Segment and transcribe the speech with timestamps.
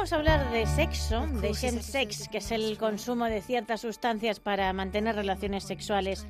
[0.00, 4.72] Vamos a hablar de sexo, de sex, que es el consumo de ciertas sustancias para
[4.72, 6.26] mantener relaciones sexuales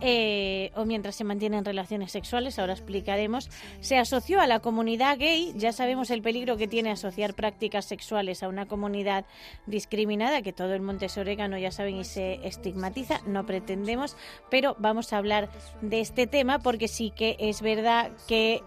[0.00, 3.50] eh, o mientras se mantienen relaciones sexuales, ahora explicaremos.
[3.80, 8.42] Se asoció a la comunidad gay, ya sabemos el peligro que tiene asociar prácticas sexuales
[8.42, 9.26] a una comunidad
[9.66, 14.16] discriminada, que todo el monte es orégano, ya saben, y se estigmatiza, no pretendemos,
[14.50, 15.50] pero vamos a hablar
[15.82, 18.62] de este tema porque sí que es verdad que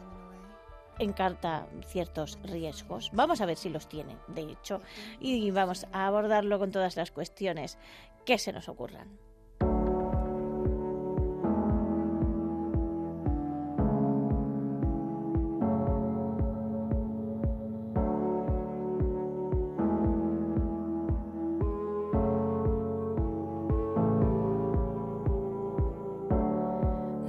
[1.00, 3.10] encarta ciertos riesgos.
[3.14, 4.82] Vamos a ver si los tiene, de hecho,
[5.20, 7.78] y vamos a abordarlo con todas las cuestiones
[8.26, 9.08] que se nos ocurran.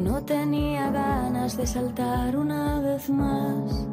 [0.05, 3.89] No tenía ganas de saltar una vez más.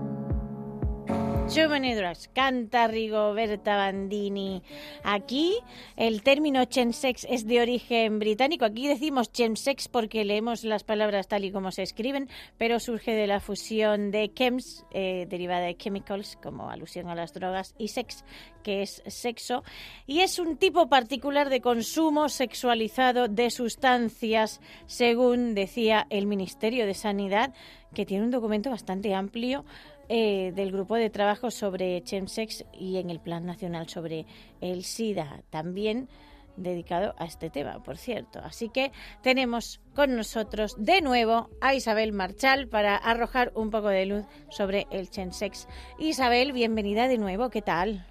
[2.34, 4.64] Canta Rigoberta Bandini.
[5.04, 5.58] Aquí
[5.98, 8.64] el término chemsex es de origen británico.
[8.64, 13.28] Aquí decimos chemsex porque leemos las palabras tal y como se escriben, pero surge de
[13.28, 18.24] la fusión de chems, eh, derivada de chemicals, como alusión a las drogas, y sex,
[18.64, 19.64] que es sexo,
[20.08, 26.94] y es un tipo particular de consumo sexualizado de sustancias, según decía el Ministerio de
[26.94, 27.54] Sanidad,
[27.94, 29.66] que tiene un documento bastante amplio
[30.10, 34.26] eh, del grupo de trabajo sobre chemsex y en el Plan Nacional sobre
[34.60, 36.10] el SIDA, también
[36.58, 38.40] dedicado a este tema, por cierto.
[38.40, 38.92] Así que
[39.22, 44.88] tenemos con nosotros de nuevo a Isabel Marchal para arrojar un poco de luz sobre
[44.92, 45.68] el chemsex.
[45.98, 48.11] Isabel, bienvenida de nuevo, ¿qué tal?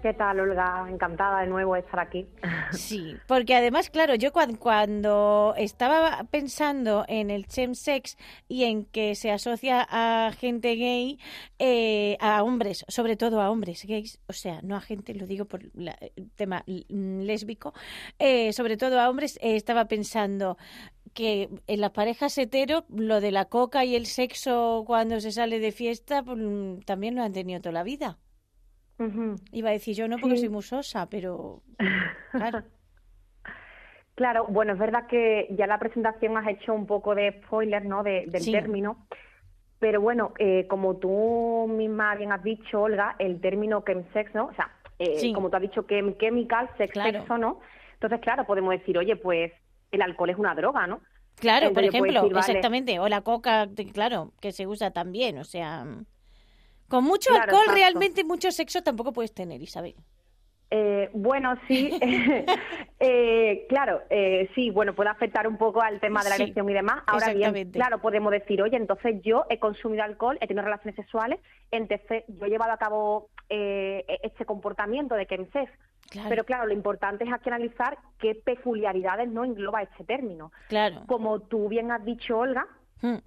[0.00, 0.86] ¿Qué tal, Olga?
[0.88, 2.24] Encantada de nuevo de estar aquí.
[2.70, 8.16] Sí, porque además, claro, yo cuan- cuando estaba pensando en el chemsex
[8.46, 11.18] y en que se asocia a gente gay,
[11.58, 15.46] eh, a hombres, sobre todo a hombres gays, o sea, no a gente, lo digo
[15.46, 17.74] por la- el tema lésbico,
[18.20, 20.58] eh, sobre todo a hombres, eh, estaba pensando
[21.12, 25.58] que en las parejas hetero lo de la coca y el sexo cuando se sale
[25.58, 28.18] de fiesta pues, mm, también lo han tenido toda la vida.
[29.52, 30.42] Iba a decir yo no porque Sí.
[30.42, 31.62] soy musosa, pero
[32.32, 32.62] claro.
[34.14, 38.02] Claro, bueno, es verdad que ya la presentación has hecho un poco de spoiler, ¿no?
[38.02, 38.50] De- del Sí.
[38.50, 39.06] término.
[39.78, 44.46] Pero bueno, eh, como tú misma bien has dicho, Olga, el término chemsex, ¿no?
[44.46, 45.32] O sea, eh, Sí.
[45.32, 47.12] como tú has dicho, chem chemical, sex, Claro.
[47.20, 47.60] sexo, ¿no?
[47.94, 49.52] Entonces, claro, podemos decir, oye, pues
[49.92, 51.00] el alcohol es una droga, ¿no?
[51.36, 52.46] Claro, por Entonces, ejemplo, decir, vale.
[52.48, 55.84] exactamente, o la coca, claro, que se usa también, o sea,
[56.88, 57.78] con mucho Claro, alcohol exacto.
[57.78, 59.94] realmente mucho sexo tampoco puedes tener, Isabel.
[60.70, 61.98] Eh, bueno, sí,
[63.00, 66.68] eh, claro, eh, sí, bueno, puede afectar un poco al tema de la Sí, erección
[66.68, 67.02] y demás.
[67.06, 71.40] Ahora bien, claro, podemos decir, oye, entonces yo he consumido alcohol, he tenido relaciones sexuales,
[71.70, 75.70] entonces yo he llevado a cabo eh, este comportamiento de chemsex.
[76.10, 80.52] Claro, Pero claro, lo importante es aquí analizar qué peculiaridades no engloba este término.
[80.68, 81.02] claro.
[81.06, 82.66] Como tú bien has dicho, Olga,
[83.00, 83.18] Mm,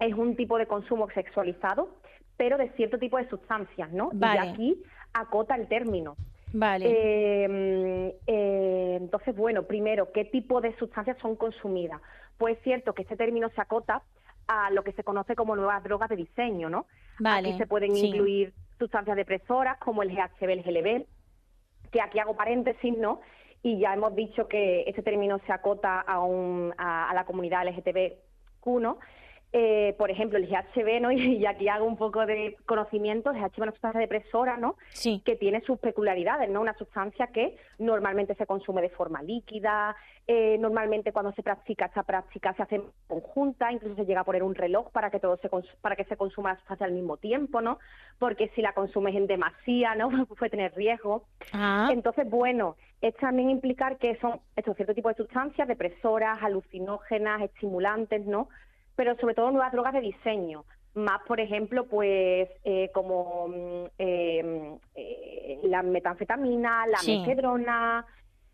[0.00, 1.90] es un tipo de consumo sexualizado,
[2.38, 4.08] pero de cierto tipo de sustancias, ¿no?
[4.14, 4.46] Vale.
[4.46, 4.82] Y aquí
[5.12, 6.16] acota el término.
[6.52, 12.00] Vale, Eh, eh, entonces, bueno, primero, ¿qué tipo de sustancias son consumidas?
[12.38, 14.02] Pues es cierto que este término se acota
[14.46, 16.86] a lo que se conoce como nuevas drogas de diseño, ¿no?
[17.18, 17.50] vale.
[17.50, 18.06] Aquí se pueden sí.
[18.06, 21.06] incluir sustancias depresoras como el GHB, el GLB,
[21.90, 23.20] que aquí hago paréntesis, ¿no?
[23.62, 27.66] Y ya hemos dicho que este término se acota a, un, a, a la comunidad
[27.66, 28.98] LGTBQ, ¿no?
[29.52, 31.10] Eh, por ejemplo, el GHB, ¿no?
[31.12, 34.76] Y aquí hago un poco de conocimiento, el GHB es una sustancia depresora, ¿no?
[34.90, 36.60] Sí, que tiene sus peculiaridades, ¿no?
[36.60, 39.96] Una sustancia que normalmente se consume de forma líquida,
[40.26, 44.24] eh, normalmente cuando se practica esta práctica se hace en conjunta, incluso se llega a
[44.24, 46.92] poner un reloj para que todo se cons- para que se consuma la sustancia al
[46.92, 47.78] mismo tiempo, ¿no?
[48.18, 50.10] Porque si la consumes en demasía, ¿no?
[50.38, 51.24] Puede tener riesgo.
[51.54, 57.40] ah, Entonces, bueno, es también implicar que son estos ciertos tipos de sustancias depresoras, alucinógenas,
[57.40, 58.48] estimulantes, ¿no?
[58.98, 60.64] Pero sobre todo nuevas drogas de diseño.
[60.94, 67.18] más, por ejemplo, pues eh, como mm, eh, eh, la metanfetamina, la Sí.
[67.20, 68.04] mefedrona,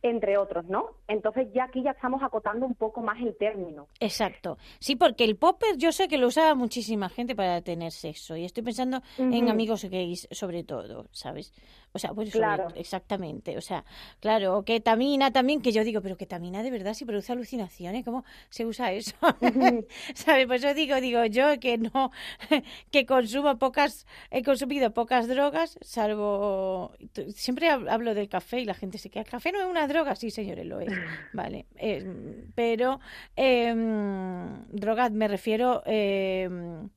[0.03, 0.91] entre otros, ¿no?
[1.09, 3.87] Entonces ya aquí ya estamos acotando un poco más el término.
[3.99, 4.59] Exacto.
[4.79, 8.45] Sí, porque el popper yo sé que lo usaba muchísima gente para tener sexo y
[8.45, 11.55] estoy pensando en amigos gays sobre todo, ¿sabes?
[11.97, 12.67] O sea, pues sobre- Claro.
[12.75, 13.57] exactamente.
[13.57, 13.85] O sea,
[14.19, 18.25] claro, o ketamina también, que yo digo, pero ketamina de verdad si produce alucinaciones, ¿cómo
[18.51, 19.15] se usa eso?
[20.15, 20.47] ¿Sabes?
[20.49, 22.11] Pues yo digo, digo yo que no,
[22.91, 26.93] que consumo pocas, he consumido pocas drogas, salvo,
[27.35, 29.87] siempre hab- hablo del café y la gente se queda, ¿el café no es una
[29.87, 30.17] droga?
[30.17, 30.93] Sí, señores, lo es.
[31.33, 32.05] Vale, eh,
[32.57, 32.99] pero
[33.37, 36.89] em, drogas me refiero em,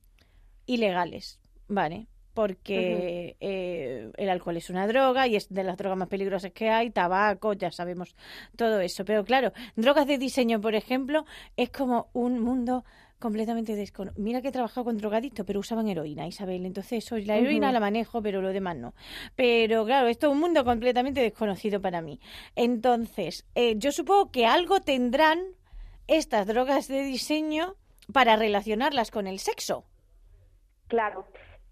[0.66, 2.08] ilegales, ¿vale?
[2.34, 3.67] Porque eh,
[4.16, 7.52] el alcohol es una droga y es de las drogas más peligrosas que hay, tabaco,
[7.52, 8.16] ya sabemos
[8.56, 9.04] todo eso.
[9.04, 11.24] Pero claro, drogas de diseño, por ejemplo,
[11.56, 12.84] es como un mundo
[13.18, 14.22] completamente desconocido.
[14.22, 16.64] Mira que he trabajado con drogadictos, pero usaban heroína, Isabel.
[16.64, 18.94] Entonces, eso, la heroína la manejo, pero lo demás no.
[19.34, 22.20] Pero claro, esto es un mundo completamente desconocido para mí.
[22.54, 25.40] Entonces, eh, yo supongo que algo tendrán
[26.06, 27.74] estas drogas de diseño
[28.12, 29.84] para relacionarlas con el sexo.
[30.86, 31.26] Claro.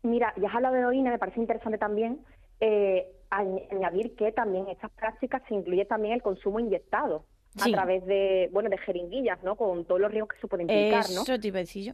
[0.07, 2.21] Mira, ya has hablado de heroína, me parece interesante también
[2.61, 7.25] eh, añ- añadir que también en estas prácticas se incluye también el consumo inyectado
[7.57, 7.71] Sí.
[7.71, 9.57] a través de, bueno, de jeringuillas, ¿no?
[9.57, 11.23] Con todos los riesgos que eso puede implicar, ¿no?
[11.23, 11.93] Eso te iba a decir yo.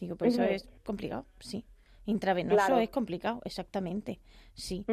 [0.00, 1.64] Digo, pues eso es complicado, sí.
[2.06, 2.78] Intravenoso Claro.
[2.78, 4.18] es complicado, exactamente.
[4.54, 4.84] Sí.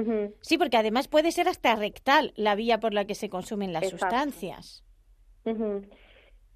[0.42, 3.84] Sí, porque además puede ser hasta rectal la vía por la que se consumen las
[3.84, 4.06] Exacto.
[4.06, 4.84] sustancias.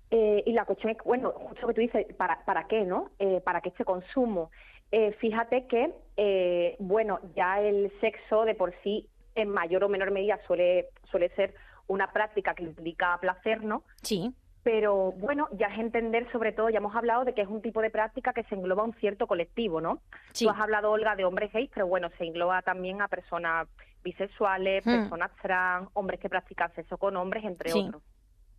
[0.10, 3.10] Eh, y la cuestión es, bueno, justo lo que tú dices, ¿para, para qué, no?
[3.20, 4.52] Eh, ¿Para qué este consumo?
[4.92, 10.12] Eh, fíjate que, eh, bueno, ya el sexo de por sí, en mayor o menor
[10.12, 11.54] medida, suele, suele ser
[11.88, 13.84] una práctica que implica placer, ¿no?
[14.02, 17.62] Sí, Pero bueno, ya es entender sobre todo, ya hemos hablado de que es un
[17.62, 20.02] tipo de práctica que se engloba a un cierto colectivo, ¿no?
[20.34, 20.44] sí.
[20.44, 23.68] Tú has hablado, Olga, de hombres gays, pero bueno, se engloba también a personas
[24.04, 25.04] bisexuales, Hmm.
[25.04, 27.86] personas trans, hombres que practican sexo con hombres, entre Sí.
[27.88, 28.04] otros.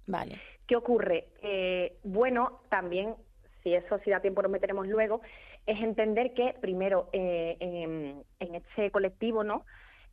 [0.06, 0.40] Vale.
[0.66, 1.28] ¿Qué ocurre?
[1.42, 3.14] Eh, bueno, también,
[3.62, 5.20] si eso si da tiempo nos meteremos luego,
[5.68, 9.66] es entender que primero eh, en, en este colectivo, ¿no?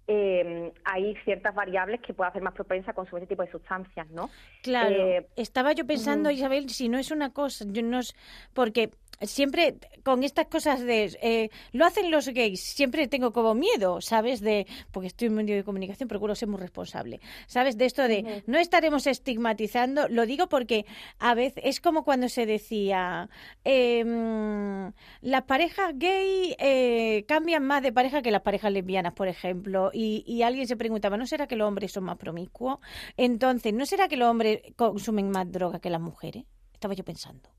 [0.07, 4.07] Eh, hay ciertas variables que pueden hacer más propensa a consumir este tipo de sustancias,
[4.11, 4.29] ¿no?
[4.61, 6.29] Claro, Eh, estaba yo pensando.
[6.29, 8.15] Isabel, si no es una cosa, yo no es,
[8.53, 8.91] porque
[9.21, 14.41] siempre con estas cosas de eh, lo hacen los gays, siempre tengo como miedo, ¿sabes?
[14.41, 17.77] De porque estoy en medio de comunicación, procuro ser muy responsable, ¿sabes?
[17.77, 20.85] De esto de no estaremos estigmatizando, lo digo porque
[21.19, 23.29] a veces es como cuando se decía
[23.63, 24.91] em,
[25.21, 30.23] las parejas gay eh, cambian más de pareja que las parejas lesbianas, por ejemplo, y,
[30.27, 32.79] y alguien se preguntaba, ¿no será que los hombres son más promiscuos?
[33.17, 36.43] Entonces, ¿no será que los hombres consumen más droga que las mujeres?
[36.73, 37.49] Estaba yo pensando.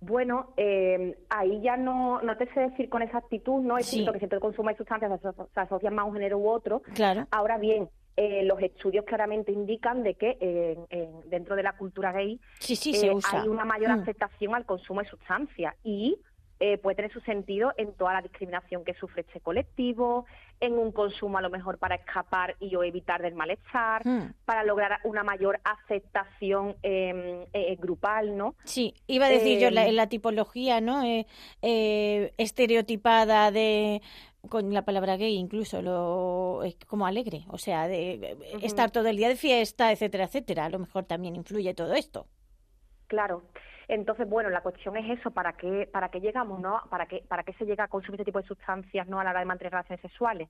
[0.00, 3.78] Bueno, eh, ahí ya no, no te sé decir con exactitud, ¿no?
[3.78, 3.96] Es Sí.
[3.96, 6.38] cierto que siempre el consumo de sustancias se, aso- se asocian más a un género
[6.38, 6.82] u otro.
[6.94, 7.28] Claro.
[7.30, 12.10] Ahora bien, eh, los estudios claramente indican de que eh, en- dentro de la cultura
[12.12, 13.42] gay Sí, sí, eh, se usa.
[13.42, 14.00] hay una mayor Mm.
[14.00, 16.18] aceptación al consumo de sustancias y
[16.64, 20.26] eh, puede tener su sentido en toda la discriminación que sufre este colectivo,
[20.60, 24.32] en un consumo a lo mejor para escapar y o evitar del malestar, Mm.
[24.44, 28.54] para lograr una mayor aceptación eh, eh, grupal, ¿no?
[28.62, 31.02] Sí, iba a decir yo la, Em, en la tipología, ¿no?
[32.38, 34.00] Estereotipada de
[34.48, 38.64] con la palabra gay incluso lo es como alegre, o sea, de Ujú.
[38.66, 40.64] estar todo el día de fiesta, etcétera, etcétera.
[40.66, 42.26] A lo mejor también influye todo esto.
[43.12, 43.42] Claro.
[43.88, 46.80] Entonces, bueno, la cuestión es eso, ¿para qué, para qué llegamos, no?
[46.88, 49.30] ¿Para qué, ¿Para qué se llega a consumir este tipo de sustancias, no, a la
[49.32, 50.48] hora de mantener relaciones sexuales?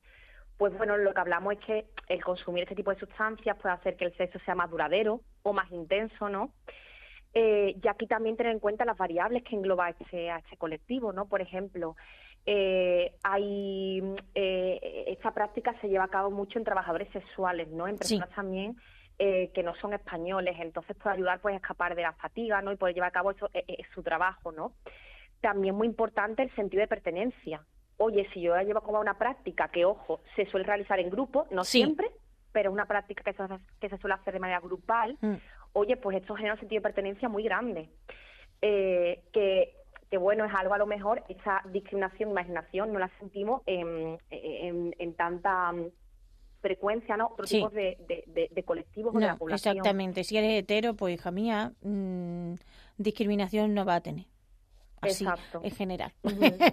[0.56, 3.96] Pues bueno, lo que hablamos es que el consumir este tipo de sustancias puede hacer
[3.96, 6.52] que el sexo sea más duradero o más intenso, ¿no?
[7.34, 11.12] Eh, y aquí también tener en cuenta las variables que engloba este, a este colectivo,
[11.12, 11.26] ¿no?
[11.26, 11.96] Por ejemplo,
[12.46, 17.88] eh, hay eh, esta práctica se lleva a cabo mucho en trabajadores sexuales, ¿no?
[17.88, 18.18] En Sí.
[18.18, 18.76] personas también
[19.24, 22.72] eh, que no son españoles, entonces puede ayudar pues a escapar de la fatiga, ¿no?
[22.72, 24.72] Y poder llevar a cabo eso, eh, eh, su trabajo, ¿no?
[25.40, 27.64] También muy importante el sentido de pertenencia.
[27.98, 31.62] Oye, si yo llevo cabo una práctica que, ojo, se suele realizar en grupo, no
[31.62, 31.78] Sí.
[31.78, 32.10] siempre,
[32.50, 33.44] pero es una práctica que se,
[33.80, 35.34] que se suele hacer de manera grupal, Mm.
[35.74, 37.90] oye, pues esto genera un sentido de pertenencia muy grande.
[38.60, 39.72] Eh, que,
[40.10, 44.94] que, bueno, es algo a lo mejor, esa discriminación, imaginación, no la sentimos en, en,
[44.98, 45.72] en tanta
[46.62, 47.26] frecuencia, ¿no?
[47.32, 47.56] Otros Sí.
[47.58, 49.72] tipos de, de, de- de colectivos o de la población.
[49.76, 50.24] exactamente.
[50.24, 52.54] Si eres hetero, pues hija mía, mm,
[52.96, 54.24] discriminación no va a tener.
[55.00, 55.60] Así, Exacto.
[55.64, 56.12] en general.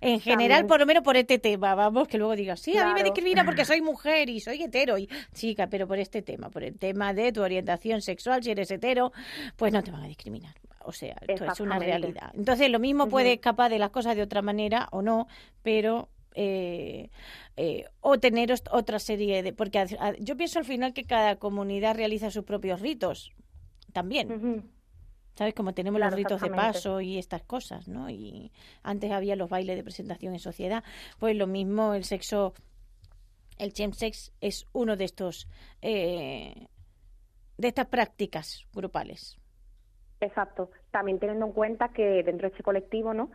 [0.00, 0.66] En general, También.
[0.68, 3.44] por lo menos por este tema, vamos, que luego digas, sí, a mí me discrimina
[3.44, 4.96] porque soy mujer y soy hetero.
[4.98, 8.70] Y, chica, pero por este tema, por el tema de tu orientación sexual, si eres
[8.70, 9.12] hetero,
[9.56, 10.54] pues no te van a discriminar.
[10.84, 12.32] O sea, esto es una realidad.
[12.34, 15.28] Entonces, lo mismo puede escapar de las cosas de otra manera o no,
[15.62, 17.10] pero eh,
[17.56, 19.52] eh, o tener otra serie de...
[19.52, 19.84] Porque
[20.20, 23.32] yo pienso al final que cada comunidad realiza sus propios ritos
[23.92, 24.70] también.
[25.34, 25.54] ¿Sabes?
[25.54, 28.10] Como tenemos los ritos de paso y estas cosas, ¿no?
[28.10, 30.84] Y antes había los bailes de presentación en sociedad.
[31.18, 32.52] Pues lo mismo el sexo,
[33.58, 35.48] el chemsex es uno de estos,
[35.80, 36.68] eh,
[37.56, 39.38] de estas prácticas grupales.
[40.20, 40.70] Exacto.
[40.90, 43.30] También teniendo en cuenta que dentro de este colectivo, ¿no?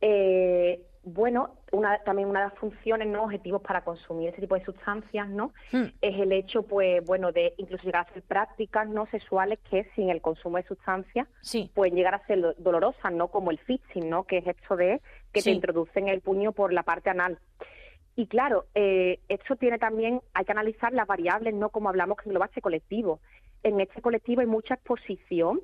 [0.00, 3.22] Eh, bueno, una, también una de las funciones, ¿no?
[3.22, 5.52] Objetivos para consumir ese tipo de sustancias, ¿no?
[5.70, 5.84] Hmm.
[6.00, 10.10] Es el hecho, pues, bueno, de incluso llegar a hacer prácticas no sexuales que sin
[10.10, 11.28] el consumo de sustancias
[11.74, 13.28] pueden llegar a ser dolorosas, ¿no?
[13.28, 14.24] Como el fisting, ¿no?
[14.24, 15.00] Que es esto de
[15.32, 17.38] que te introducen el puño por la parte anal.
[18.16, 21.68] Y claro, eh, esto tiene también, hay que analizar las variables, ¿no?
[21.68, 23.20] Como hablamos que engloba este colectivo.
[23.62, 25.60] En este colectivo hay mucha exposición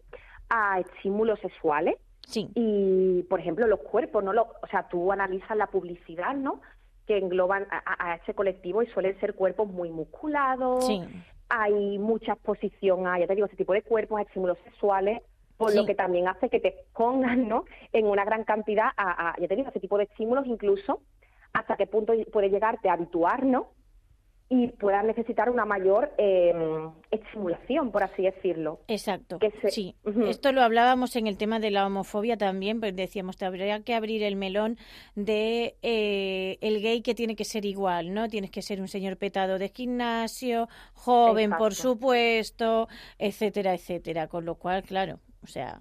[0.48, 1.96] a estímulos sexuales,
[2.26, 2.50] Sí.
[2.54, 4.32] Y, por ejemplo, los cuerpos, ¿no?
[4.32, 6.60] Lo, o sea, tú analizas la publicidad, ¿no?
[7.06, 10.86] Que engloban a, ese colectivo y suelen ser cuerpos muy musculados.
[10.86, 11.02] Sí.
[11.48, 15.22] Hay mucha exposición a, ya te digo, ese tipo de cuerpos, a estímulos sexuales,
[15.56, 17.64] por lo que también hace que te pongan, ¿no?
[17.92, 21.00] En una gran cantidad a, ya te digo, ese tipo de estímulos, incluso
[21.52, 23.68] hasta qué punto puede llegarte a habituar, ¿no?
[24.54, 28.80] Y puedan necesitar una mayor em, estimulación, por así decirlo.
[28.86, 29.38] Exacto.
[29.70, 29.96] Sí,
[30.28, 33.94] esto lo hablábamos en el tema de la homofobia también, pues decíamos, te habría que
[33.94, 34.76] abrir el melón
[35.14, 38.28] de eh, el gay que tiene que ser igual, ¿no?
[38.28, 44.28] Tienes que ser un señor petado de gimnasio, joven, por supuesto, etcétera, etcétera.
[44.28, 45.80] Con lo cual, claro, o sea,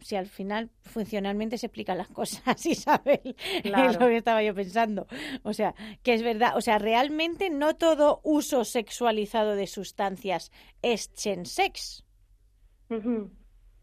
[0.00, 5.06] si al final funcionalmente se explican las cosas, Isabel, es lo que estaba yo pensando.
[5.42, 10.50] O sea, que es verdad, o sea, realmente no todo uso sexualizado de sustancias
[10.82, 12.04] es chensex.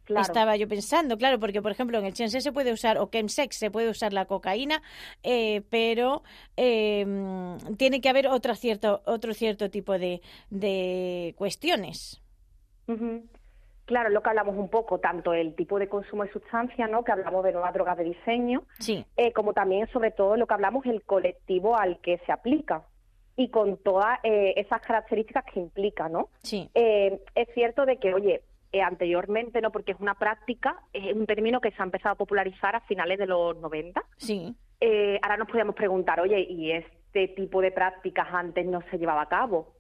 [0.07, 3.55] Estaba yo pensando, claro, porque por ejemplo en el chensex se puede usar, o chemsex
[3.55, 4.83] se puede usar la cocaína,
[5.23, 6.23] eh, pero
[6.55, 12.21] em, tiene que haber otro cierto, otro cierto tipo de, de cuestiones.
[13.85, 17.03] Claro, lo que hablamos un poco, tanto el tipo de consumo de sustancias, ¿no?
[17.03, 19.05] que hablamos de nuevas drogas de diseño, sí.
[19.15, 22.83] eh, como también, sobre todo, lo que hablamos el colectivo al que se aplica
[23.35, 26.29] y con todas eh, esas características que implica, ¿no?
[26.41, 26.69] Sí.
[26.73, 28.41] Eh, es cierto de que, oye,
[28.83, 29.71] anteriormente, ¿no?
[29.71, 33.19] Porque es una práctica, es un término que se ha empezado a popularizar a finales
[33.19, 34.03] de los 90.
[34.17, 34.53] Sí.
[35.21, 39.29] ahora nos podríamos preguntar, oye, ¿y este tipo de prácticas antes no se llevaba a
[39.29, 39.74] cabo?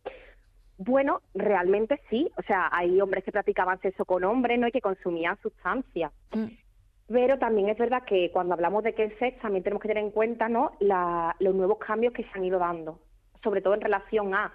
[0.77, 2.31] Bueno, realmente sí.
[2.37, 4.67] O sea, hay hombres que practicaban sexo con hombres, ¿no?
[4.67, 6.11] Y que consumían sustancias.
[6.33, 6.47] Mm.
[7.07, 10.11] Pero también es verdad que cuando hablamos de que sex también tenemos que tener en
[10.11, 10.71] cuenta, ¿no?
[10.79, 12.99] los nuevos cambios que se han ido dando,
[13.43, 14.51] sobre todo en relación a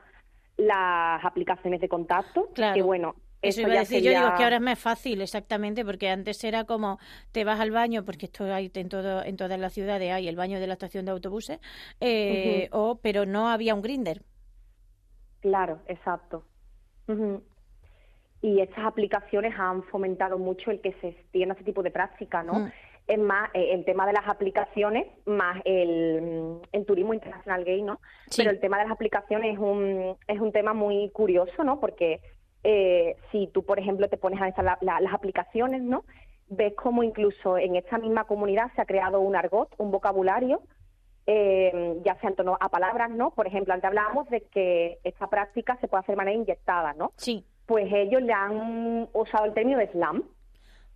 [0.57, 2.75] las aplicaciones de contacto, claro.
[2.75, 6.11] que bueno, eso iba a decir, yo digo que ahora es más fácil, exactamente, porque
[6.11, 6.99] antes era como
[7.33, 10.37] te vas al baño, porque esto hay en todo en todas las ciudades hay el
[10.37, 11.59] baño de la estación de autobuses,
[12.00, 14.23] eh, o pero no había un grinder.
[15.40, 16.44] Claro, exacto.
[18.42, 22.54] Y estas aplicaciones han fomentado mucho el que se extienda ese tipo de práctica, ¿no?
[22.54, 22.73] Mm.
[23.09, 28.00] Es más, eh, el tema de las aplicaciones, más el, turismo internacional gay, ¿no?
[28.37, 31.80] Pero el tema de las aplicaciones es un, es un tema muy curioso, ¿no?
[31.80, 32.20] Porque
[32.62, 36.04] eh, si tú, por ejemplo, te pones a ver las aplicaciones, ¿no?
[36.49, 40.62] Ves cómo incluso en esta misma comunidad se ha creado un argot, un vocabulario,
[41.27, 43.31] eh, ya sea en torno a palabras, ¿no?
[43.31, 47.12] Por ejemplo, antes hablábamos de que esta práctica se puede hacer de manera inyectada, ¿no?
[47.17, 47.45] Sí.
[47.67, 50.25] Pues ellos le han usado el término de slam.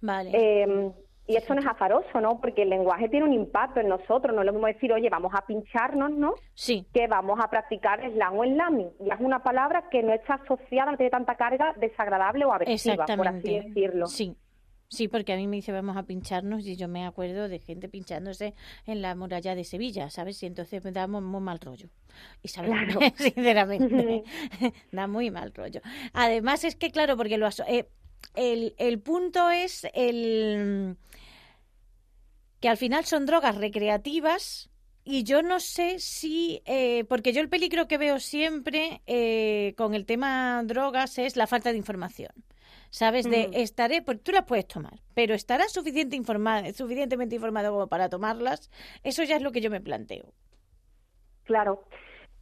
[0.01, 0.31] Vale.
[0.33, 0.93] Eh,
[1.27, 2.39] y eso no es azaroso, ¿no?
[2.39, 4.35] Porque el lenguaje tiene un impacto en nosotros.
[4.35, 6.35] No es lo mismo decir, oye, vamos a pincharnos, ¿no?
[6.53, 6.87] Sí.
[6.93, 8.91] Que vamos a practicar slam o slamming.
[9.01, 13.07] Ya es una palabra que no está asociada, no tiene tanta carga desagradable o agresiva,
[13.07, 14.07] por así decirlo.
[14.07, 14.37] Sí.
[14.95, 17.89] Sí, porque a mí me dice vamos a pincharnos y yo me acuerdo de gente
[17.89, 18.55] pinchándose
[18.87, 20.43] en la muralla de Sevilla, ¿sabes?
[20.43, 21.89] Y entonces me da muy, mal rollo.
[22.43, 22.71] Y sabes,
[23.17, 24.25] sinceramente,
[24.93, 25.81] da muy mal rollo.
[26.13, 27.89] Además es que, claro, porque lo eh,
[28.35, 30.97] el, el punto es el
[32.61, 34.71] que al final son drogas recreativas
[35.05, 39.95] y yo no sé si, eh, porque yo el peligro que veo siempre eh, con
[39.95, 42.33] el tema drogas es la falta de información.
[42.95, 43.29] ¿Sabes?
[43.29, 43.55] De mm.
[43.55, 48.71] estaré, porque tú las puedes tomar, pero estarás suficiente informada, suficientemente informado como para tomarlas.
[49.03, 50.27] Eso ya es lo que yo me planteo.
[51.43, 51.83] Claro.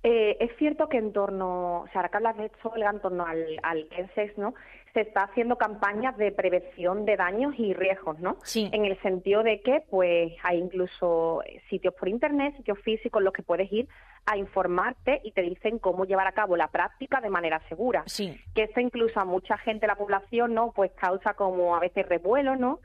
[0.02, 3.24] Eh, es cierto que en torno, o sea, ahora que hablas de esto, en torno
[3.24, 3.88] al, al
[4.36, 4.54] ¿no?
[4.94, 8.36] Se está haciendo campañas de prevención de daños y riesgos, ¿no?
[8.42, 8.68] Sí.
[8.72, 13.32] En el sentido de que, pues, hay incluso sitios por internet, sitios físicos en los
[13.32, 13.88] que puedes ir
[14.26, 18.02] a informarte y te dicen cómo llevar a cabo la práctica de manera segura.
[18.06, 18.38] Sí.
[18.54, 20.72] Que esto incluso a mucha gente de la población, ¿no?
[20.72, 22.80] Pues causa como a veces revuelo, ¿no?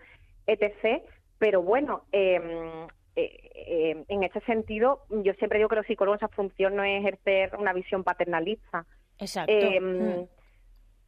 [0.47, 1.03] etc.
[1.37, 6.29] Pero bueno, eh, eh, eh, en ese sentido, yo siempre digo que los psicólogos, esa
[6.29, 8.85] función no es ejercer una visión paternalista.
[9.19, 9.51] Exacto.
[9.51, 10.27] Eh, Mm.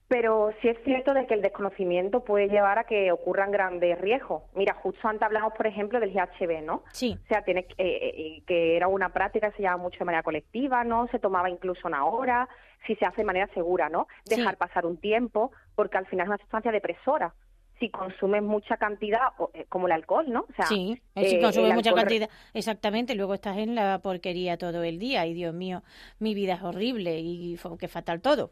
[0.10, 4.42] Pero sí es cierto de que el desconocimiento puede llevar a que ocurran grandes riesgos.
[4.56, 6.84] Mira, justo antes hablamos, por ejemplo, del GHB, ¿no?
[6.92, 7.16] Sí.
[7.24, 10.24] O sea, tiene, eh, eh, que era una práctica que se llevaba mucho de manera
[10.24, 11.08] colectiva, ¿no?
[11.10, 12.50] Se tomaba incluso una hora,
[12.88, 14.08] si se hace de manera segura, ¿no?
[14.24, 14.38] Sí.
[14.38, 17.36] Dejar pasar un tiempo, porque al final es una sustancia depresora.
[17.80, 20.48] Si consumes mucha cantidad, eh, como el alcohol, ¿no?
[20.50, 24.58] O sea, Sí, eh, si consumes el mucha cantidad, exactamente, luego estás en la porquería
[24.58, 25.84] todo el día y Dios mío,
[26.18, 28.50] mi vida es horrible y que fatal todo.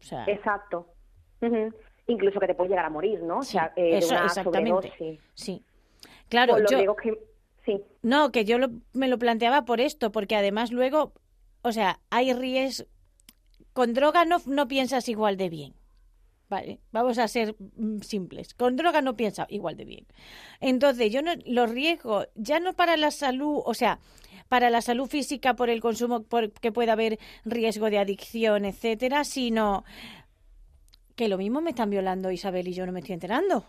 [0.00, 0.86] O sea, Exacto.
[2.06, 3.38] Incluso que te puedes llegar a morir, ¿no?
[3.38, 4.70] O sí, sea, eh, de eso, una exactamente.
[4.88, 5.20] sobredosis.
[5.34, 5.62] Sí.
[6.28, 7.18] Claro, los yo, que...
[7.64, 7.82] Sí.
[8.02, 11.12] no, que yo lo- me lo planteaba por esto, porque además luego,
[11.62, 12.88] o sea, hay riesgo,
[13.72, 15.74] con droga no, no piensas igual de bien.
[16.48, 18.54] Vale, vamos a ser mm, simples.
[18.54, 20.06] Con droga no piensa igual de bien.
[20.58, 24.00] Entonces, yo no, los riesgos, ya no para la salud, o sea,
[24.50, 29.84] para la salud física por el consumo, porque puede haber riesgo de adicción, etcétera, sino
[31.14, 33.62] que lo mismo me están violando Isabel y yo no me estoy enterando.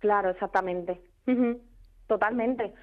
[0.00, 1.00] Claro, exactamente.
[2.08, 2.74] Totalmente.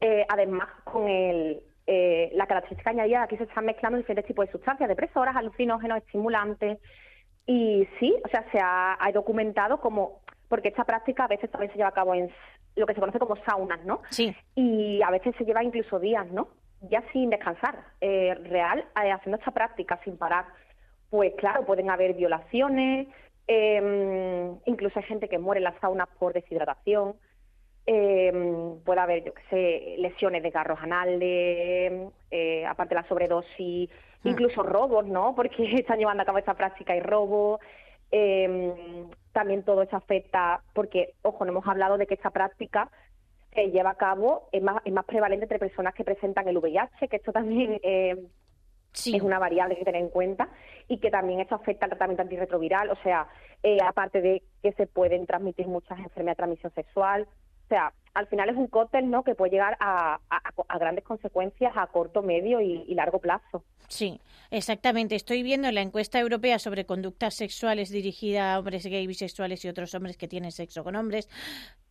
[0.00, 4.52] Eh, además, con el, eh, la característica añadida, aquí se están mezclando diferentes tipos de
[4.52, 6.80] sustancias, depresoras, alucinógenos, estimulantes.
[7.46, 11.70] Y sí, o sea, se ha, ha documentado como, porque esta práctica a veces también
[11.70, 12.32] se lleva a cabo en
[12.74, 14.02] lo que se conoce como saunas, ¿no?
[14.10, 16.48] Sí, Y a veces se lleva incluso días, ¿no?
[16.90, 20.44] Ya sin descansar, eh, real, eh, haciendo esta práctica sin parar.
[21.10, 23.08] Pues claro, pueden haber violaciones,
[23.46, 27.14] eh, incluso hay gente que muere en las saunas por deshidratación,
[27.86, 28.32] eh,
[28.84, 33.90] puede haber, yo qué sé, lesiones de garros anales, eh, aparte de la sobredosis,
[34.24, 34.28] Mm.
[34.28, 35.34] incluso robos, ¿no?
[35.34, 37.60] Porque están llevando a cabo esta práctica y robos.
[38.10, 42.88] Eh, también todo eso afecta, porque, ojo, no hemos hablado de que esta práctica
[43.54, 47.08] se lleva a cabo, es más, es más prevalente entre personas que presentan el VIH,
[47.08, 48.16] que esto también eh,
[48.92, 49.16] sí.
[49.16, 50.48] es una variable que tener en cuenta
[50.88, 53.28] y que también esto afecta al tratamiento antirretroviral, o sea,
[53.62, 57.26] eh, aparte de que se pueden transmitir muchas enfermedades de transmisión sexual,
[57.64, 61.02] o sea, al final es un cóctel, ¿no?, que puede llegar a, a- a grandes
[61.04, 63.64] consecuencias a corto, medio y, y largo plazo.
[63.88, 65.14] Sí, exactamente.
[65.14, 69.94] Estoy viendo la encuesta europea sobre conductas sexuales dirigida a hombres gay, bisexuales y otros
[69.94, 71.28] hombres que tienen sexo con hombres,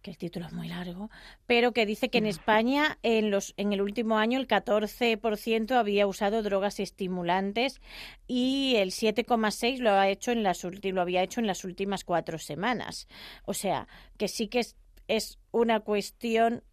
[0.03, 1.09] que el título es muy largo,
[1.47, 6.05] pero que dice que en España en los en el último año el 14% había
[6.05, 7.81] usado drogas estimulantes
[8.27, 12.37] y el 7,6 lo ha hecho en las lo había hecho en las últimas cuatro
[12.37, 13.07] semanas.
[13.45, 13.87] O sea,
[14.17, 14.75] que sí que es,
[15.07, 16.63] es una cuestión,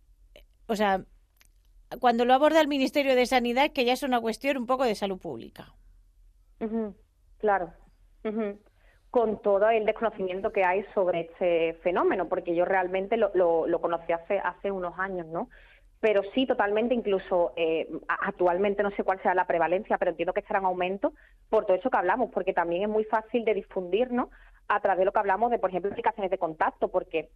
[0.67, 1.07] o sea,
[2.01, 4.95] cuando lo aborda el Ministerio de Sanidad, que ya es una cuestión un poco de
[4.95, 5.75] salud pública.
[6.61, 6.95] Ujú,
[7.39, 7.73] Claro.
[9.11, 13.81] Con todo el desconocimiento que hay sobre este fenómeno, porque yo realmente lo, lo, lo
[13.81, 15.49] conocí hace, hace unos años, ¿no?
[16.01, 20.41] Pero sí, totalmente, incluso eh, actualmente no sé cuál sea la prevalencia, pero entiendo que
[20.41, 21.13] estará en aumento
[21.51, 24.31] por todo eso que hablamos, porque también es muy fácil de difundir, ¿no?
[24.69, 27.29] A través de lo que hablamos de, por ejemplo, aplicaciones de contacto, porque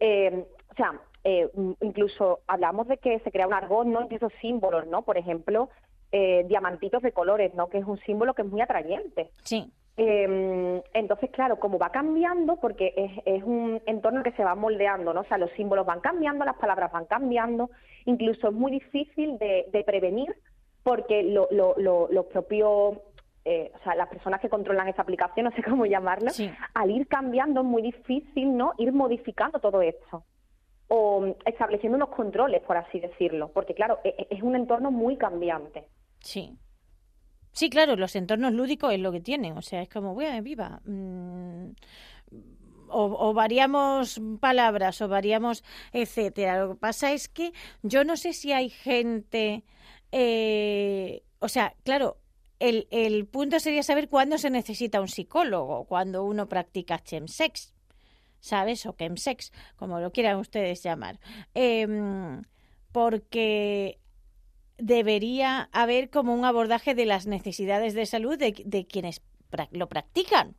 [0.00, 1.48] eh, o sea, eh,
[1.80, 4.02] incluso hablamos de que se crea un argot, ¿no?
[4.02, 5.02] Incluso símbolos, ¿no?
[5.02, 5.70] Por ejemplo,
[6.12, 7.68] eh, diamantitos de colores, ¿no?
[7.68, 9.30] Que es un símbolo que es muy atrayente.
[9.42, 14.54] Sí, Eh, entonces, claro, como va cambiando, porque es, es un entorno que se va
[14.54, 15.22] moldeando, ¿no?
[15.22, 17.70] O sea, los símbolos van cambiando, las palabras van cambiando,
[18.04, 20.34] incluso es muy difícil de, de prevenir
[20.82, 22.98] porque lo, lo, lo- los propios,
[23.44, 26.50] eh, o sea, las personas que controlan esa aplicación, no sé cómo llamarlo, Sí.
[26.74, 28.72] al ir cambiando es muy difícil, ¿no?
[28.78, 30.24] Ir modificando todo esto
[30.88, 35.16] o estableciendo unos controles, por así decirlo, porque claro, e- e- es un entorno muy
[35.16, 35.88] cambiante.
[36.20, 36.58] sí.
[37.56, 40.80] Sí, claro, los entornos lúdicos es lo que tienen, o sea, es como, bueno, viva.
[40.84, 41.70] mm,
[42.88, 46.58] o, o variamos palabras o variamos etcétera.
[46.60, 49.64] Lo que pasa es que yo no sé si hay gente,
[50.12, 52.18] eh, o sea, claro,
[52.60, 57.74] el, el punto sería saber cuándo se necesita un psicólogo, cuando uno practica chemsex,
[58.40, 58.86] ¿sabes?
[58.86, 61.18] O chemsex, como lo quieran ustedes llamar.
[61.54, 62.42] Em,
[62.92, 63.98] porque
[64.78, 69.22] debería haber como un abordaje de las necesidades de salud de, de quienes
[69.70, 70.56] lo practican.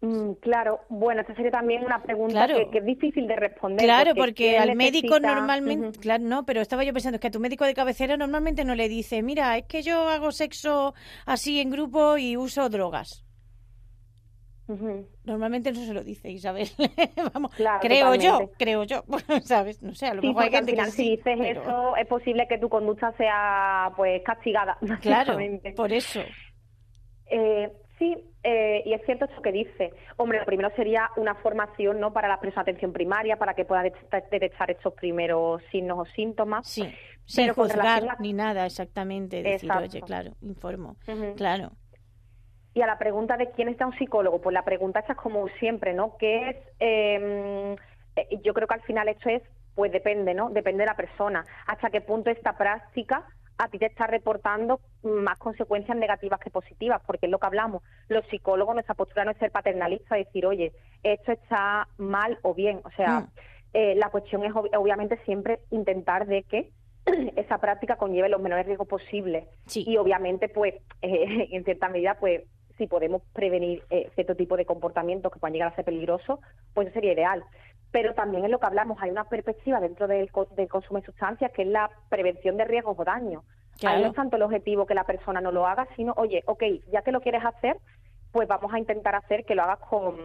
[0.00, 3.84] Mm, claro, bueno, esta sería también una pregunta que, es difícil de responder.
[3.84, 7.64] Claro, porque, al médico normalmente, claro, no, pero estaba yo pensando que a tu médico
[7.64, 12.18] de cabecera normalmente no le dice, mira, es que yo hago sexo así en grupo
[12.18, 13.25] y uso drogas.
[15.24, 16.68] Normalmente no se lo dice Isabel.
[17.34, 19.04] Vamos, creo yo, creo yo,
[19.44, 19.82] ¿sabes?
[19.82, 22.68] No sé, a lo mejor hay gente que si dices eso es posible que tu
[22.68, 24.78] conducta sea pues castigada.
[25.00, 25.38] Claro,
[25.76, 26.20] por eso.
[27.26, 29.92] Eh, sí, eh, y es cierto eso que dice.
[30.16, 32.12] Hombre, lo primero sería una formación ¿no?
[32.12, 36.66] para la presa de atención primaria, para que pueda detectar estos primeros signos o síntomas.
[36.66, 36.88] Sí,
[37.24, 39.42] sin juzgar ni nada exactamente.
[39.42, 40.96] Decir, oye, claro, informo.
[41.36, 41.72] Claro.
[42.76, 45.94] Y a la pregunta de quién está un psicólogo, pues la pregunta es como siempre,
[45.94, 46.18] ¿no?
[46.18, 46.56] ¿Qué es?
[46.78, 47.74] Em,
[48.16, 49.42] eh, yo creo que al final esto es,
[49.74, 50.50] pues depende, ¿no?
[50.50, 51.46] Depende de la persona.
[51.66, 53.24] Hasta qué punto esta práctica
[53.56, 57.82] a ti te está reportando más consecuencias negativas que positivas, porque es lo que hablamos.
[58.08, 62.82] Los psicólogos, nuestra postura no es ser paternalista, decir, oye, esto está mal o bien.
[62.84, 63.28] O sea, mm.
[63.72, 66.72] eh, la cuestión es obviamente siempre intentar de que
[67.36, 69.46] esa práctica conlleve los menores riesgos posibles.
[69.74, 72.42] Y obviamente, pues, eh, en cierta medida, pues,
[72.78, 76.40] si podemos prevenir eh, cierto tipo de comportamientos que puedan llegar a ser peligrosos,
[76.74, 77.44] pues eso sería ideal.
[77.90, 81.62] Pero también es lo que hablamos, hay una perspectiva dentro del, consumo de sustancias que
[81.62, 83.44] es la prevención de riesgos o daños.
[83.84, 86.62] Ahí no es tanto el objetivo que la persona no lo haga, sino, oye, ok,
[86.90, 87.76] ya que lo quieres hacer,
[88.32, 90.16] pues vamos a intentar hacer que lo hagas con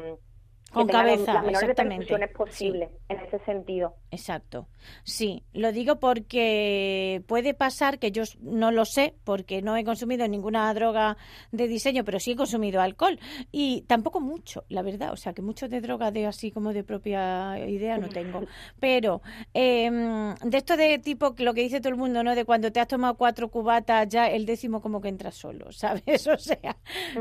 [0.72, 2.28] con cabeza, las menores exactamente.
[2.30, 3.96] posible en ese sentido.
[4.10, 4.68] Exacto.
[5.04, 10.28] Sí, lo digo porque puede pasar que yo no lo sé porque no he consumido
[10.28, 11.18] ninguna droga
[11.52, 13.20] de diseño, pero sí he consumido alcohol
[13.52, 15.12] y tampoco mucho, la verdad.
[15.14, 18.42] O sea, que mucho de droga de así como de propia idea no tengo.
[18.80, 19.22] Pero
[19.54, 22.36] em, de esto de tipo lo que dice todo el mundo, ¿no?
[22.36, 26.28] De cuando te has tomado cuatro cubatas ya el décimo como que entra solo, ¿sabes?
[26.28, 26.78] O sea,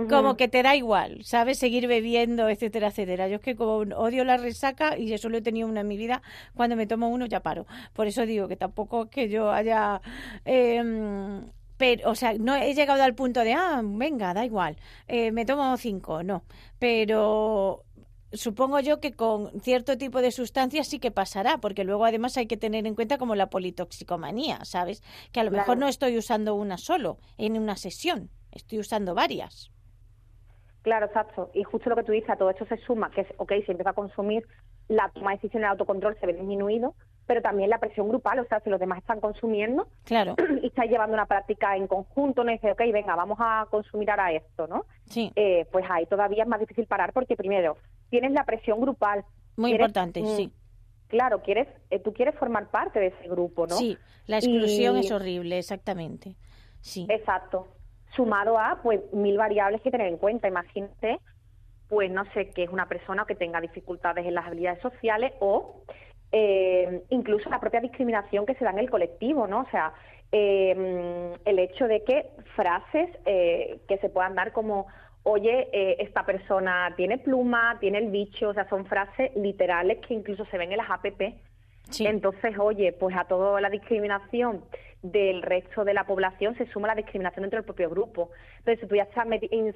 [0.09, 1.59] como que te da igual, ¿sabes?
[1.59, 3.29] Seguir bebiendo, etcétera, etcétera.
[3.29, 6.22] Yo que como odio la resaca y eso lo he tenido una en mi vida,
[6.55, 7.66] cuando me tomo uno ya paro.
[7.92, 10.00] Por eso digo que tampoco es que yo haya...
[10.44, 11.42] Em,
[11.76, 14.76] pero, o sea, no he llegado al punto de, ah, venga, da igual,
[15.09, 16.44] eh, me tomo cinco, no.
[16.79, 17.85] Pero
[18.33, 22.46] supongo yo que con cierto tipo de sustancias sí que pasará, porque luego además hay
[22.46, 25.03] que tener en cuenta como la politoxicomanía, ¿sabes?
[25.33, 29.70] Que a lo mejor no estoy usando una solo en una sesión, estoy usando varias.
[30.83, 31.51] Claro, exacto.
[31.53, 33.73] Y justo lo que tú dices, a todo esto se suma que, es, ok, si
[33.73, 34.47] empieza a consumir,
[34.88, 36.95] la toma de decisiones de autocontrol se ve disminuido,
[37.27, 40.35] pero también la presión grupal, o sea, si los demás están consumiendo claro.
[40.62, 44.33] y están llevando una práctica en conjunto, no dice, ok, venga, vamos a consumir ahora
[44.33, 44.87] esto, ¿no?
[45.05, 45.31] Sí.
[45.37, 47.77] Eh, pues ahí todavía es más difícil parar porque primero
[48.09, 49.25] tienes la presión grupal.
[49.57, 50.53] Muy importante, mm, sí.
[51.09, 53.77] Claro, quieres, eh, tú quieres formar parte de ese grupo, ¿no?
[53.77, 56.37] Sí, la exclusión es horrible, exactamente.
[56.81, 57.07] Sí.
[57.11, 57.69] Exacto
[58.14, 60.49] sumado a pues mil variables que tener en cuenta.
[60.49, 61.20] Imagínate,
[61.88, 65.83] pues no sé, que es una persona que tenga dificultades en las habilidades sociales o
[66.33, 69.62] eh, incluso la propia discriminación que se da en el colectivo, ¿no?
[69.62, 69.92] O sea,
[70.33, 74.87] eh, el hecho de que frases eh, que se puedan dar como
[75.23, 75.68] oye,
[76.03, 80.57] esta persona tiene pluma, tiene el bicho, o sea, son frases literales que incluso se
[80.57, 81.35] ven en las APP.
[81.99, 84.64] Entonces, oye, pues a toda la discriminación
[85.03, 88.31] del resto de la población se suma la discriminación dentro del propio grupo.
[88.59, 89.27] Entonces, si tú ya estás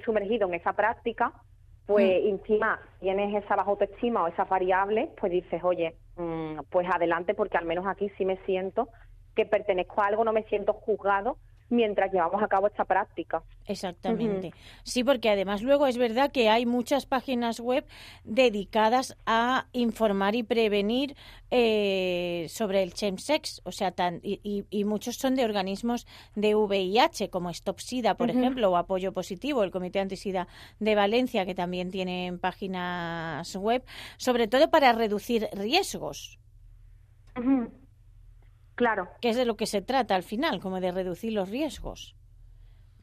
[0.03, 1.33] sumergido en esa práctica,
[1.85, 2.27] pues mm.
[2.27, 7.57] encima tienes esa baja autoestima o esa variable, pues dices, oye, mm, pues adelante, porque
[7.57, 8.89] al menos aquí sí me siento
[9.35, 11.37] que pertenezco a algo, no me siento juzgado
[11.69, 13.43] mientras llevamos a cabo esta práctica.
[13.65, 14.53] Exactamente.
[14.83, 17.85] Sí, porque además luego es verdad que hay muchas páginas web
[18.23, 21.15] dedicadas a informar y prevenir
[21.49, 27.29] eh, sobre el chemsex, o sea, tan, y, y, muchos son de organismos de VIH,
[27.29, 30.47] como Stop SIDA, por ejemplo, o Apoyo Positivo, el Comité Antisida
[30.79, 33.83] de Valencia, que también tienen páginas web,
[34.17, 36.39] sobre todo para reducir riesgos.
[38.75, 39.09] Claro.
[39.21, 42.15] Que es de lo que se trata al final, como de reducir los riesgos.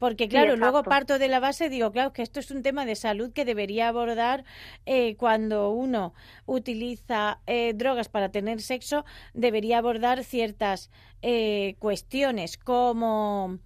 [0.03, 2.95] Porque claro, luego parto de la base, digo, claro, que esto es un tema de
[2.95, 4.43] salud que debería abordar
[4.85, 6.13] eh, cuando uno
[6.45, 13.59] utiliza eh, drogas para tener sexo, debería abordar ciertas eh, cuestiones como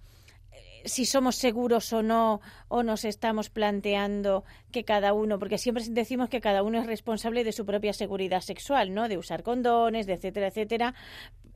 [0.84, 6.28] si somos seguros o no, o nos estamos planteando que cada uno, porque siempre decimos
[6.28, 9.08] que cada uno es responsable de su propia seguridad sexual, ¿no?
[9.08, 10.94] De usar condones, de etcétera, etcétera,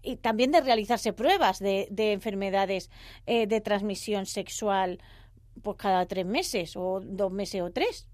[0.03, 2.91] y también de realizarse pruebas de, de enfermedades
[3.27, 4.99] eh, de transmisión sexual
[5.63, 8.09] pues cada tres meses o dos meses o tres.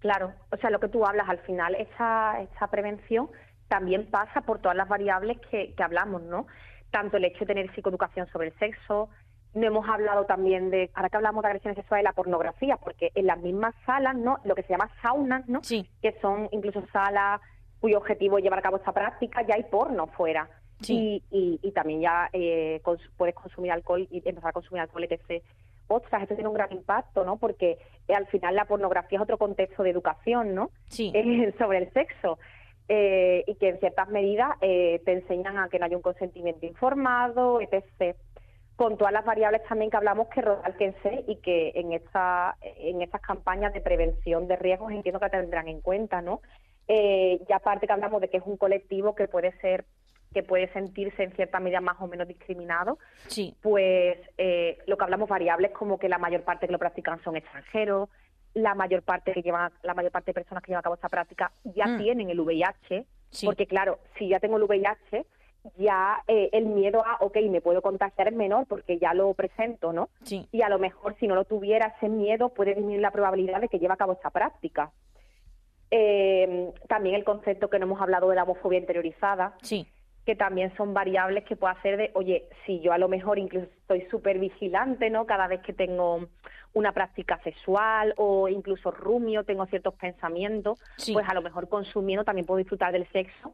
[0.00, 3.30] Claro, o sea, lo que tú hablas al final, esa, esa prevención
[3.68, 6.46] también pasa por todas las variables que, que hablamos, ¿no?
[6.90, 9.08] Tanto el hecho de tener psicoeducación sobre el sexo,
[9.54, 13.26] no hemos hablado también de, ahora que hablamos de agresiones sexuales, la pornografía, porque en
[13.26, 14.38] las mismas salas, ¿no?
[14.44, 15.62] Lo que se llama saunas, ¿no?
[15.62, 15.88] Sí.
[16.00, 17.40] Que son incluso salas
[17.82, 20.48] cuyo objetivo es llevar a cabo esta práctica, ya hay porno fuera.
[20.80, 21.22] Sí.
[21.30, 25.04] Y, y, y también ya eh, cons- puedes consumir alcohol y empezar a consumir alcohol,
[25.04, 25.42] etc.
[25.88, 27.36] Ostras, esto tiene un gran impacto, ¿no?
[27.36, 27.76] Porque
[28.08, 30.70] eh, al final la pornografía es otro contexto de educación, ¿no?
[30.88, 31.12] Sí.
[31.14, 32.38] Eh, sobre el sexo.
[32.88, 37.60] Eh, y que en ciertas medidas te enseñan a que no haya un consentimiento informado,
[37.60, 38.16] etc.
[38.74, 43.20] Con todas las variables también que hablamos que recálquense y que en esta, en estas
[43.20, 46.40] campañas de prevención de riesgos entiendo que tendrán en cuenta, ¿no?
[46.88, 49.84] Eh, y aparte que hablamos de que es un colectivo que puede ser,
[50.32, 53.54] que puede sentirse en cierta medida más o menos discriminado, Sí.
[53.62, 57.36] pues eh, lo que hablamos variables como que la mayor parte que lo practican son
[57.36, 58.08] extranjeros,
[58.54, 61.08] la mayor parte que llevan, la mayor parte de personas que llevan a cabo esta
[61.08, 61.98] práctica ya Mm.
[61.98, 63.46] tienen el VIH, Sí.
[63.46, 65.24] porque claro, si ya tengo el VIH,
[65.76, 69.92] ya eh, el miedo a, ok, me puedo contagiar es menor porque ya lo presento,
[69.92, 70.08] ¿no?
[70.24, 70.48] Sí.
[70.50, 73.68] Y a lo mejor si no lo tuviera ese miedo puede disminuir la probabilidad de
[73.68, 74.90] que lleve a cabo esta práctica.
[75.94, 79.86] Eh, también el concepto que no hemos hablado de la homofobia interiorizada, Sí.
[80.24, 83.66] que también son variables que puedo hacer de, oye, si yo a lo mejor incluso
[83.66, 85.26] estoy súper vigilante, ¿no?
[85.26, 86.28] Cada vez que tengo
[86.72, 91.12] una práctica sexual o incluso rumio, tengo ciertos pensamientos, Sí.
[91.12, 93.52] pues a lo mejor consumiendo también puedo disfrutar del sexo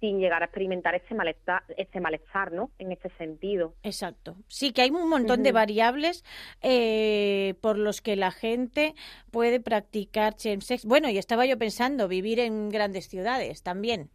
[0.00, 2.70] sin llegar a experimentar este malestar, este malestar ¿no?
[2.78, 3.74] En este sentido.
[3.82, 4.36] Exacto.
[4.46, 6.24] Sí, que hay un montón de variables
[6.62, 8.94] eh, por los que la gente
[9.30, 10.84] puede practicar chemsex.
[10.84, 14.10] Bueno, y estaba yo pensando, vivir en grandes ciudades también.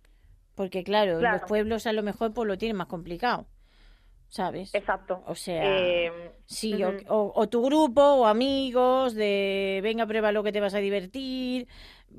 [0.55, 1.39] Porque claro, Claro.
[1.39, 3.47] los pueblos a lo mejor pues lo tienen más complicado.
[4.29, 4.73] ¿Sabes?
[4.73, 5.23] Exacto.
[5.27, 6.11] O sea, Eh,
[6.45, 10.79] Sí, o, o tu grupo o amigos de venga, prueba lo que te vas a
[10.79, 11.67] divertir,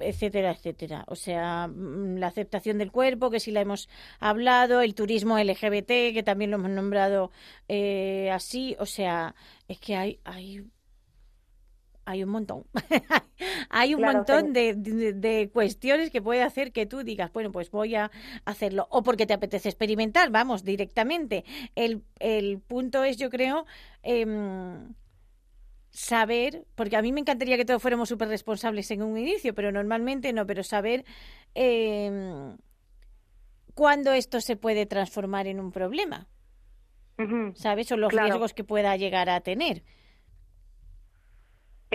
[0.01, 1.05] etcétera, etcétera.
[1.09, 3.89] O sea, mm, la aceptación del cuerpo, que sí la hemos
[4.21, 7.31] hablado, el turismo LGBT, que también lo hemos nombrado
[7.69, 8.77] eh, así.
[8.79, 9.35] O sea,
[9.69, 10.65] es que hay, hay,
[12.07, 12.65] hay un montón.
[13.71, 17.71] hay un Claro, montón de- de cuestiones que puede hacer que tú digas, bueno, pues
[17.71, 18.11] voy a
[18.45, 18.87] hacerlo.
[18.91, 21.45] O porque te apetece experimentar, vamos, directamente.
[21.75, 23.65] El, el punto es, yo creo,
[24.03, 24.93] em,
[25.95, 29.71] saber, porque a mí me encantaría que todos fuéramos súper responsables en un inicio, pero
[29.71, 31.05] normalmente no, pero saber
[31.55, 32.57] em,
[33.75, 36.27] cuándo esto se puede transformar en un problema.
[37.55, 37.91] ¿sabes?
[37.93, 38.27] O los Claro.
[38.27, 39.85] riesgos que pueda llegar a tener.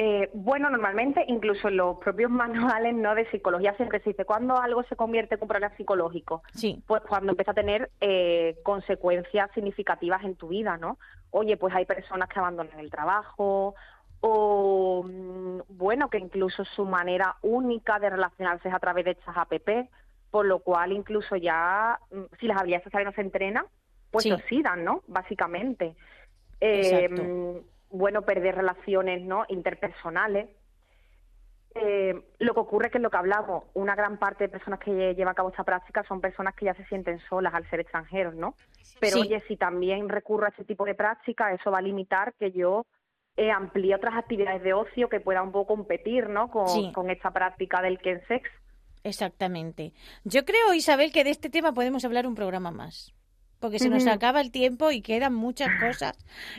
[0.01, 2.31] Eh, bueno, normalmente incluso en los propios
[2.81, 6.41] manuales no de psicología siempre se dice cuando algo se convierte en un problema psicológico,
[6.53, 10.99] Sí, pues cuando empieza a tener eh, consecuencias significativas en tu vida, ¿no?
[11.31, 13.75] Oye, pues hay personas que abandonan el trabajo
[14.21, 19.35] o, mm, bueno, que incluso su manera única de relacionarse es a través de estas
[19.35, 19.89] APP,
[20.31, 23.65] por lo cual incluso ya, mm, si las habilidades sociales no se entrenan,
[24.11, 24.31] pues Sí.
[24.31, 25.03] oxidan, ¿no?
[25.07, 25.93] Básicamente.
[26.61, 27.65] Eh, Exacto.
[27.89, 29.45] Bueno, perder relaciones, ¿no?
[29.49, 30.49] Interpersonales.
[31.75, 34.79] Eh, lo que ocurre es que es lo que hablamos, una gran parte de personas
[34.79, 37.79] que llevan a cabo esta práctica son personas que ya se sienten solas al ser
[37.79, 38.55] extranjeros, ¿no?
[38.99, 39.21] Pero Sí.
[39.21, 42.85] oye, si también recurro a este tipo de práctica, eso va a limitar que yo
[43.37, 46.49] eh, amplíe otras actividades de ocio que puedan un poco competir, ¿no?
[46.49, 46.91] Con, Sí.
[46.93, 48.49] con esta práctica del kensex.
[49.03, 49.93] exactamente.
[50.25, 53.13] Yo creo, Isabel, que de este tema podemos hablar un programa más.
[53.59, 56.17] Porque se nos acaba el tiempo y quedan muchas cosas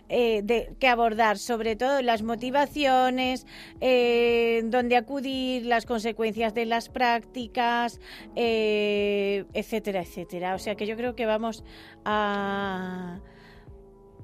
[0.08, 3.46] eh, de, que abordar, sobre todo las motivaciones,
[3.80, 8.00] eh, dónde acudir, las consecuencias de las prácticas,
[8.36, 10.54] eh, etcétera, etcétera.
[10.54, 11.64] O sea que yo creo que vamos
[12.04, 13.20] a...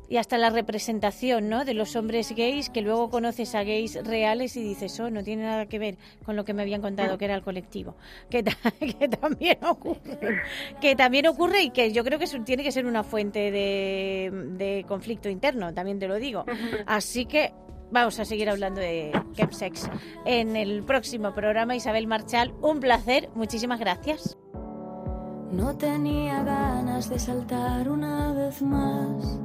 [0.08, 1.64] Y hasta la representación, ¿no?
[1.64, 5.42] De los hombres gays, que luego conoces a gays reales y dices, oh, no tiene
[5.42, 7.96] nada que ver con lo que me habían contado que era el colectivo.
[8.30, 8.56] Que, ta-
[8.98, 10.18] que también ocurre.
[10.80, 14.30] Que también ocurre y que yo creo que eso tiene que ser una fuente de,
[14.56, 16.44] de conflicto interno, también te lo digo.
[16.86, 17.52] Así que
[17.90, 19.88] vamos a seguir hablando de chemsex
[20.24, 21.74] en el próximo programa.
[21.76, 23.28] Isabel Marchal, un placer.
[23.34, 24.36] Muchísimas gracias.
[25.50, 29.40] No tenía ganas de saltar una vez más.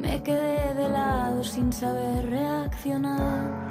[0.00, 3.68] Me quedé de lado sin saber reaccionar.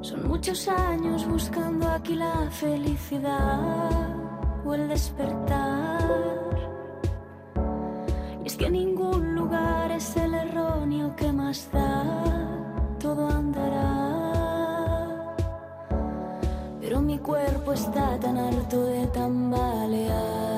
[0.00, 4.16] Son muchos años buscando aquí la felicidad
[4.64, 6.00] o el despertar.
[8.42, 12.04] Y es que ningún lugar es el erróneo que más da,
[12.98, 14.24] todo andará.
[16.80, 20.53] Pero mi cuerpo está tan harto de tambalear.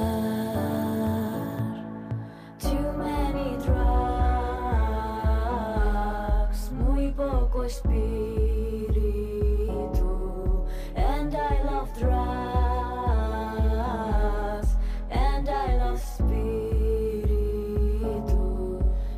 [10.94, 12.29] and I love drugs
[15.11, 17.18] and I love espíritu.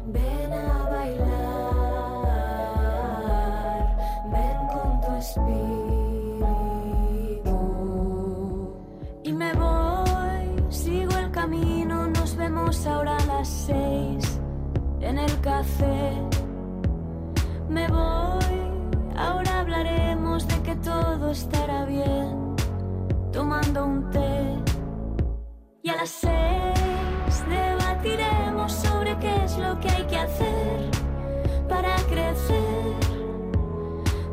[0.06, 2.24] Ven a bailar
[4.32, 5.58] ven con tu espíritu.
[9.24, 14.40] Y me voy sigo el camino nos vemos ahora a las seis
[15.02, 16.12] en el café.
[17.68, 18.37] Me voy
[20.82, 22.56] todo estará bien,
[23.32, 24.54] tomando un té.
[25.82, 30.90] Y a las seis debatiremos sobre qué es lo que hay que hacer
[31.68, 32.94] para crecer.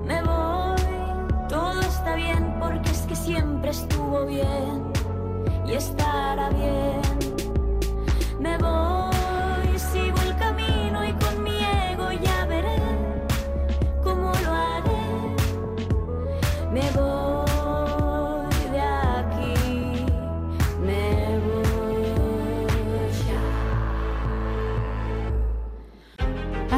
[0.06, 4.92] Me voy, todo está bien porque es que siempre estuvo bien
[5.68, 7.02] y estará bien.
[8.40, 8.95] Me voy,